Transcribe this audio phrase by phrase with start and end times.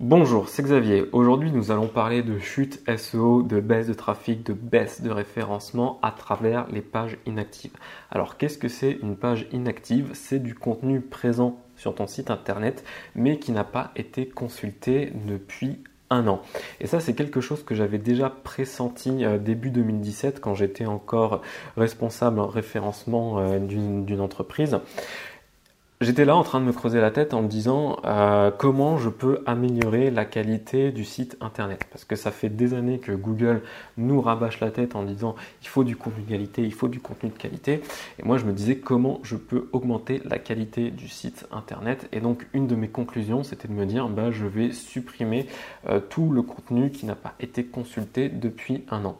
[0.00, 1.06] Bonjour, c'est Xavier.
[1.10, 5.98] Aujourd'hui, nous allons parler de chute SEO, de baisse de trafic, de baisse de référencement
[6.02, 7.72] à travers les pages inactives.
[8.12, 10.10] Alors, qu'est-ce que c'est une page inactive?
[10.12, 12.84] C'est du contenu présent sur ton site internet,
[13.16, 16.42] mais qui n'a pas été consulté depuis un an.
[16.80, 21.42] Et ça, c'est quelque chose que j'avais déjà pressenti euh, début 2017 quand j'étais encore
[21.76, 24.78] responsable référencement euh, d'une entreprise.
[26.00, 29.08] J'étais là en train de me creuser la tête en me disant euh, comment je
[29.08, 31.88] peux améliorer la qualité du site internet?
[31.90, 33.62] Parce que ça fait des années que Google
[33.96, 37.00] nous rabâche la tête en disant il faut du contenu de qualité, il faut du
[37.00, 37.82] contenu de qualité.
[38.20, 42.08] Et moi je me disais comment je peux augmenter la qualité du site internet?
[42.12, 45.48] Et donc une de mes conclusions c'était de me dire bah, je vais supprimer
[45.88, 49.18] euh, tout le contenu qui n'a pas été consulté depuis un an.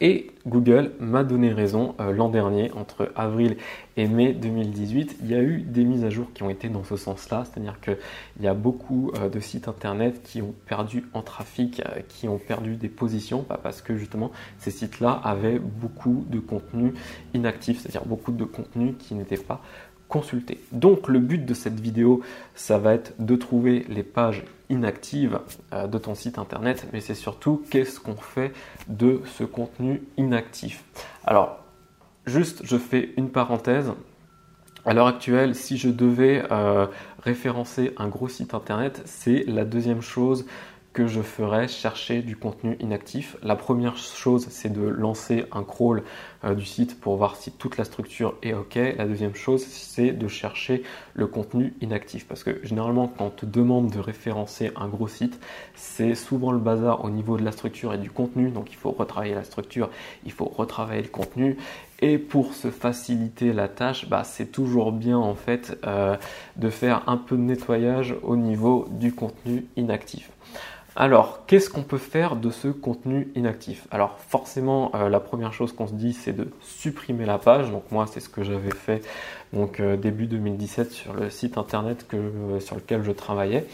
[0.00, 3.56] Et Google m'a donné raison euh, l'an dernier, entre avril
[3.96, 6.84] et mai 2018, il y a eu des mises à jour qui ont été dans
[6.84, 7.96] ce sens-là, c'est-à-dire qu'il
[8.42, 12.38] y a beaucoup euh, de sites internet qui ont perdu en trafic, euh, qui ont
[12.38, 16.92] perdu des positions, parce que justement ces sites-là avaient beaucoup de contenu
[17.32, 19.62] inactif, c'est-à-dire beaucoup de contenu qui n'était pas
[20.08, 20.60] consulter.
[20.72, 22.20] Donc le but de cette vidéo,
[22.54, 25.40] ça va être de trouver les pages inactives
[25.72, 28.52] euh, de ton site internet, mais c'est surtout qu'est-ce qu'on fait
[28.88, 30.84] de ce contenu inactif.
[31.24, 31.58] Alors,
[32.26, 33.92] juste, je fais une parenthèse.
[34.84, 36.86] À l'heure actuelle, si je devais euh,
[37.22, 40.46] référencer un gros site internet, c'est la deuxième chose
[40.92, 43.36] que je ferais chercher du contenu inactif.
[43.42, 46.02] La première chose, c'est de lancer un crawl
[46.54, 48.76] du site pour voir si toute la structure est OK.
[48.76, 50.82] La deuxième chose, c'est de chercher
[51.14, 52.26] le contenu inactif.
[52.26, 55.40] Parce que généralement, quand on te demande de référencer un gros site,
[55.74, 58.50] c'est souvent le bazar au niveau de la structure et du contenu.
[58.50, 59.90] Donc il faut retravailler la structure,
[60.24, 61.56] il faut retravailler le contenu.
[62.00, 66.16] Et pour se faciliter la tâche, bah, c'est toujours bien en fait euh,
[66.56, 70.30] de faire un peu de nettoyage au niveau du contenu inactif.
[70.98, 73.86] Alors, qu'est-ce qu'on peut faire de ce contenu inactif?
[73.90, 77.70] Alors, forcément, euh, la première chose qu'on se dit, c'est de supprimer la page.
[77.70, 79.06] Donc, moi, c'est ce que j'avais fait
[79.52, 83.66] donc, euh, début 2017 sur le site internet euh, sur lequel je travaillais.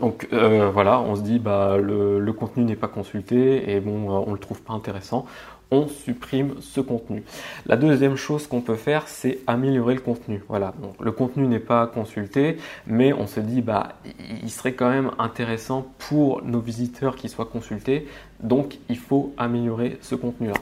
[0.00, 4.38] Donc voilà, on se dit bah le, contenu n'est pas consulté et bon on le
[4.38, 5.26] trouve pas intéressant
[5.72, 7.24] on supprime ce contenu.
[7.66, 10.44] La deuxième chose qu'on peut faire, c'est améliorer le contenu.
[10.48, 13.94] Voilà, le contenu n'est pas consulté, mais on se dit bah
[14.42, 18.06] il serait quand même intéressant pour nos visiteurs qui soient consultés,
[18.42, 20.54] donc il faut améliorer ce contenu-là.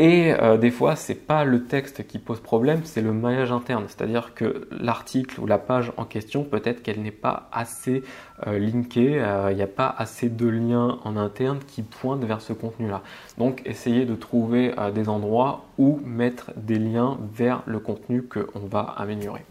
[0.00, 3.84] Et euh, des fois, c'est pas le texte qui pose problème, c'est le maillage interne.
[3.88, 8.04] C'est-à-dire que l'article ou la page en question, peut-être qu'elle n'est pas assez
[8.46, 12.40] euh, linkée, euh, il n'y a pas assez de liens en interne qui pointent vers
[12.40, 13.02] ce contenu-là.
[13.38, 18.82] Donc, essayez de trouver des endroits où mettre des liens vers le contenu qu'on va
[18.82, 19.44] améliorer.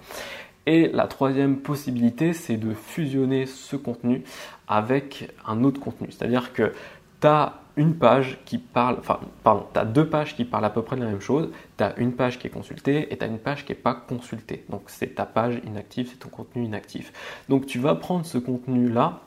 [0.66, 4.24] Et la troisième possibilité, c'est de fusionner ce contenu
[4.68, 6.08] avec un autre contenu.
[6.12, 6.74] C'est-à-dire que
[7.22, 10.70] tu as une page qui parle, enfin, pardon, tu as deux pages qui parlent à
[10.70, 13.24] peu près de la même chose, tu as une page qui est consultée et tu
[13.24, 14.66] as une page qui n'est pas consultée.
[14.70, 17.14] Donc c'est ta page inactive, c'est ton contenu inactif.
[17.48, 19.22] Donc tu vas prendre ce contenu-là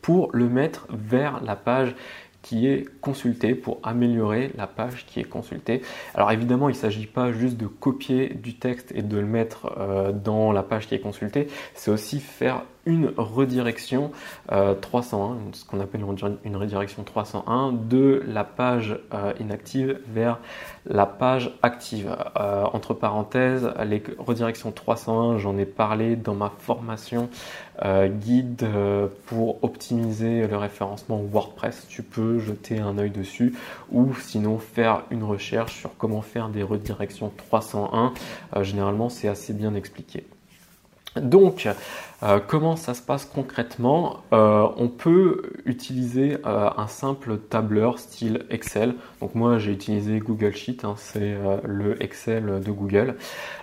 [0.00, 1.94] pour le mettre vers la page
[2.44, 5.80] qui est consultée pour améliorer la page qui est consultée.
[6.14, 9.72] Alors évidemment, il ne s'agit pas juste de copier du texte et de le mettre
[9.78, 14.10] euh, dans la page qui est consultée, c'est aussi faire une redirection
[14.48, 16.02] 301, euh, ce qu'on appelle
[16.44, 20.38] une redirection 301 de la page euh, inactive vers
[20.86, 22.14] la page active.
[22.36, 27.28] Euh, entre parenthèses, les redirections 301, j'en ai parlé dans ma formation
[28.06, 28.68] guide
[29.26, 31.88] pour optimiser le référencement WordPress.
[31.88, 33.52] Tu peux jeter un œil dessus
[33.90, 38.12] ou sinon faire une recherche sur comment faire des redirections 301.
[38.62, 40.24] généralement, c'est assez bien expliqué.
[41.16, 41.68] Donc,
[42.24, 48.46] euh, comment ça se passe concrètement euh, On peut utiliser euh, un simple tableur style
[48.50, 48.94] Excel.
[49.20, 53.16] Donc moi j'ai utilisé Google Sheet, hein, c'est le Excel de Google.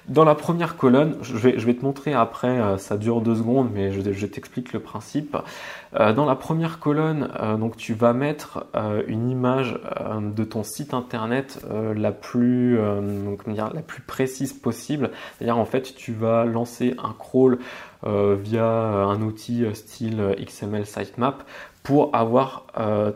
[0.07, 4.25] Dans la première colonne, je vais, te montrer après, ça dure deux secondes, mais je,
[4.25, 5.37] t'explique le principe.
[5.93, 8.65] dans la première colonne, donc tu vas mettre
[9.07, 9.79] une image
[10.19, 11.63] de ton site internet
[11.95, 15.11] la plus, la plus précise possible.
[15.37, 17.13] C'est-à-dire en fait tu vas lancer un
[18.03, 21.43] euh, via un outil style XML sitemap
[21.83, 23.11] pour avoir euh,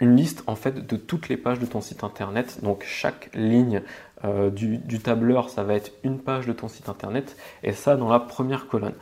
[0.00, 2.60] une liste en fait de toutes les pages de ton site internet.
[2.62, 3.82] Donc chaque ligne
[4.24, 7.96] euh, du, du, tableur, ça va être une page de ton site internet et ça
[7.96, 8.94] dans la première colonne.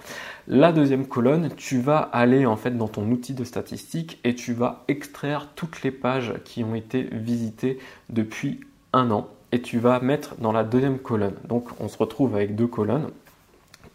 [0.47, 4.53] La deuxième colonne, tu vas aller en fait dans ton outil de statistiques et tu
[4.53, 7.79] vas extraire toutes les pages qui ont été visitées
[8.11, 8.61] depuis
[8.93, 11.35] un an et tu vas mettre dans la deuxième colonne.
[11.49, 13.11] Donc on se retrouve avec deux colonnes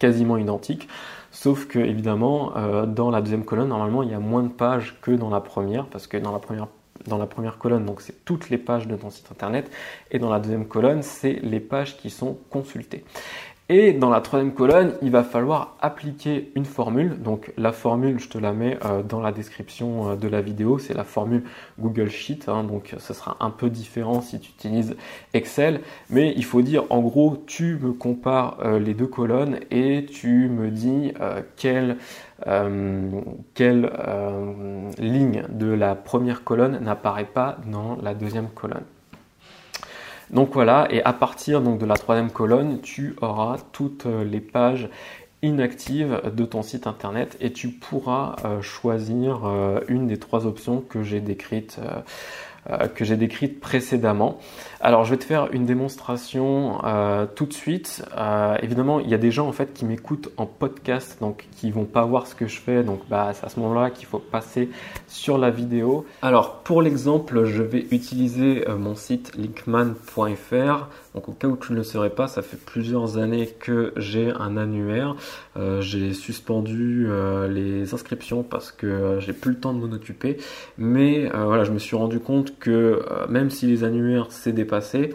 [0.03, 0.89] quasiment identiques
[1.31, 4.97] Sauf que évidemment, euh, dans la deuxième colonne, normalement, il y a moins de pages
[5.01, 6.67] que dans la première, parce que dans la première
[7.07, 9.69] dans la première colonne, donc c'est toutes les pages de ton site internet,
[10.11, 13.03] et dans la deuxième colonne, c'est les pages qui sont consultées.
[13.75, 17.19] Et dans la troisième colonne, il va falloir appliquer une formule.
[17.23, 20.77] Donc la formule, je te la mets euh, dans la description euh, de la vidéo.
[20.77, 21.41] C'est la formule
[21.79, 22.41] Google Sheet.
[22.49, 22.65] Hein.
[22.65, 24.95] donc ce sera un peu différent si tu utilises
[25.33, 25.81] Excel.
[26.11, 30.49] Mais il faut dire, en gros, tu me compares euh, les deux colonnes et tu
[30.49, 31.11] me dis
[31.55, 31.97] quelle,
[33.55, 33.91] quelle
[34.99, 38.83] ligne de la première colonne n'apparaît pas dans la deuxième colonne.
[40.29, 44.41] Donc voilà, et à partir donc, de la troisième colonne, tu auras toutes euh, les
[44.41, 44.89] pages
[45.41, 50.79] inactives de ton site internet et tu pourras euh, choisir euh, une des trois options
[50.81, 51.79] que j'ai décrites
[52.95, 54.39] que j'ai décrite précédemment.
[54.85, 58.03] Alors je vais te faire une démonstration euh, tout de suite.
[58.17, 61.71] Euh, évidemment, il y a des gens en fait qui m'écoutent en podcast, donc qui
[61.71, 62.83] vont pas voir ce que je fais.
[62.83, 64.69] Donc bah, c'est à ce moment-là qu'il faut passer
[65.07, 66.05] sur la vidéo.
[66.21, 70.89] Alors pour l'exemple, je vais utiliser mon site linkman.fr.
[71.15, 74.31] Donc au cas où tu ne le saurais pas, ça fait plusieurs années que j'ai
[74.31, 75.15] un annuaire.
[75.79, 77.07] j'ai suspendu
[77.49, 80.37] les inscriptions parce que j'ai plus le temps de m'en occuper.
[80.77, 82.71] Mais voilà, je me suis rendu compte que
[83.09, 85.13] euh, même si les annuaires s'est dépassé,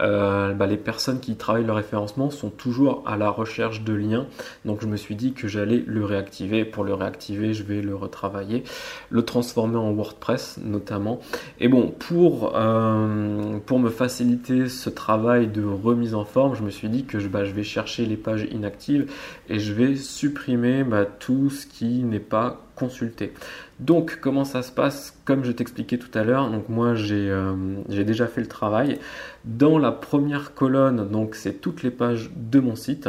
[0.00, 4.26] euh, bah, les personnes qui travaillent le référencement sont toujours à la recherche de liens.
[4.64, 6.64] Donc je me suis dit que j'allais le réactiver.
[6.64, 8.62] Pour le réactiver, je vais le retravailler,
[9.10, 11.20] le transformer en WordPress notamment.
[11.58, 16.70] Et bon, pour, euh, pour me faciliter ce travail de remise en forme, je me
[16.70, 19.10] suis dit que je, bah, vais chercher les pages inactives
[19.48, 23.32] et je vais supprimer bah, tout ce qui n'est pas consulté.
[23.80, 25.18] Donc comment ça se passe?
[25.24, 27.54] Comme je t'expliquais tout à l'heure, donc moi euh,
[27.88, 28.98] j'ai déjà fait le travail.
[29.44, 33.08] Dans la première colonne, donc c'est toutes les pages de mon site.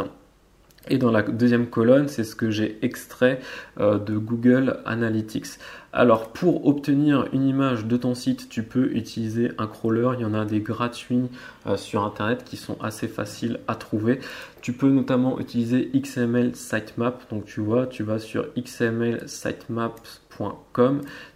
[0.88, 3.40] Et dans la deuxième colonne, c'est ce que j'ai extrait
[3.80, 5.60] euh, de Google Analytics.
[5.92, 10.12] Alors pour obtenir une image de ton site, tu peux utiliser un crawler.
[10.20, 11.30] Il y en a des gratuits
[11.66, 14.20] euh, sur Internet qui sont assez faciles à trouver.
[14.62, 17.28] Tu peux notamment utiliser XML Sitemap.
[17.32, 19.28] Donc tu vois, tu vas sur XML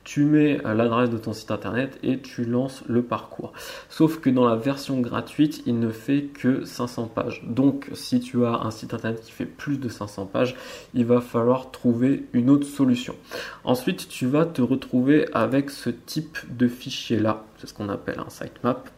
[0.04, 3.54] tu mets euh, l'adresse de ton site internet et tu lances le parcours.
[3.90, 7.44] Sauf que dans la version gratuite, il ne fait que 500 pages.
[7.46, 10.56] Donc si tu as un site internet qui fait plus de 500 pages,
[10.94, 13.16] il va falloir trouver une autre solution.
[13.64, 18.20] Ensuite, tu vas te retrouver avec ce type de fichier là, c'est ce qu'on appelle
[18.20, 18.90] un sitemap.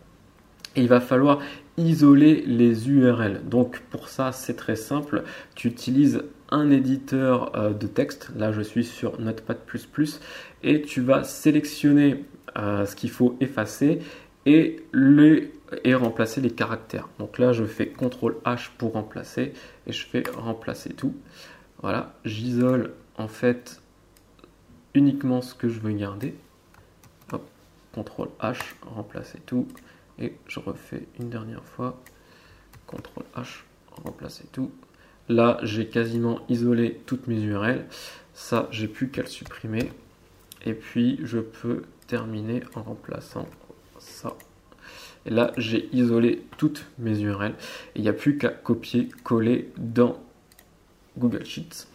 [0.76, 1.40] Et il va falloir
[1.78, 3.42] isoler les URL.
[3.48, 5.24] Donc pour ça, c'est très simple.
[5.56, 8.32] Tu utilises un éditeur euh, de texte.
[8.36, 9.58] Là, je suis sur Notepad++
[10.64, 12.26] et tu vas sélectionner
[12.58, 14.00] euh, ce qu'il faut effacer
[14.46, 15.50] et, le,
[15.84, 17.10] et remplacer les caractères.
[17.20, 19.54] Donc là, je fais CTRL H pour remplacer
[19.88, 21.16] et je fais remplacer tout.
[21.82, 23.82] Voilà, j'isole en fait
[24.96, 26.34] uniquement ce que je veux garder.
[27.32, 27.48] Hop,
[27.94, 29.68] CTRL H, remplacer tout
[30.18, 32.02] et je refais une dernière fois.
[32.88, 33.64] CTRL H,
[34.04, 34.72] remplacer tout.
[35.28, 37.86] Là, j'ai quasiment isolé toutes mes URL.
[38.34, 39.92] Ça, j'ai plus qu'à le supprimer.
[40.66, 43.48] Et puis, je peux terminer en remplaçant
[43.98, 44.36] ça.
[45.26, 47.56] Et là, j'ai isolé toutes mes URL.
[47.96, 50.20] Il n'y a plus qu'à copier-coller dans
[51.18, 51.88] Google Sheets.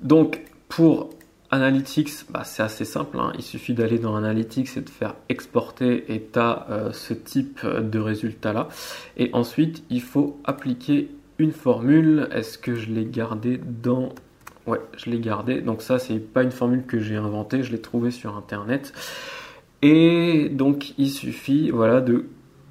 [0.00, 1.10] Donc, pour
[1.50, 3.18] Analytics, bah, c'est assez simple.
[3.18, 3.32] Hein.
[3.36, 7.64] Il suffit d'aller dans Analytics et de faire exporter et tu as euh, ce type
[7.64, 8.68] de résultat là.
[9.16, 12.28] Et ensuite, il faut appliquer une formule.
[12.32, 14.10] Est-ce que je l'ai gardé dans...
[14.66, 15.60] Ouais, je l'ai gardé.
[15.60, 18.92] Donc ça, c'est pas une formule que j'ai inventée, je l'ai trouvée sur Internet.
[19.82, 22.26] Et donc, il suffit voilà, de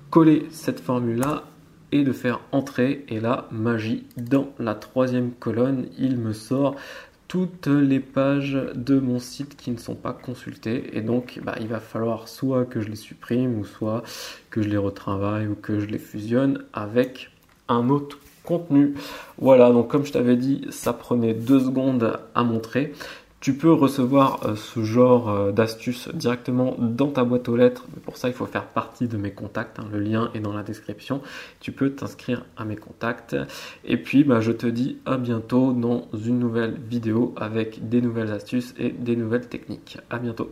[0.10, 1.44] coller cette formule-là
[1.92, 3.06] et de faire entrer.
[3.08, 6.76] Et là, magie, dans la troisième colonne, il me sort
[7.36, 11.68] toutes les pages de mon site qui ne sont pas consultées et donc bah, il
[11.68, 14.04] va falloir soit que je les supprime ou soit
[14.50, 17.32] que je les retravaille ou que je les fusionne avec
[17.68, 18.94] un autre contenu.
[19.38, 22.94] Voilà, donc comme je t'avais dit, ça prenait deux secondes à montrer.
[23.42, 27.86] Tu peux recevoir euh, ce genre euh, d'astuces directement dans ta boîte aux lettres.
[28.04, 29.80] pour ça, il faut faire partie de mes contacts.
[29.80, 29.88] Hein.
[29.92, 31.22] Le lien est dans la description.
[31.60, 33.36] Tu peux t'inscrire à mes contacts.
[33.84, 38.32] Et puis, bah, je te dis à bientôt dans une nouvelle vidéo avec des nouvelles
[38.32, 40.00] astuces et des nouvelles techniques.
[40.10, 40.51] À bientôt.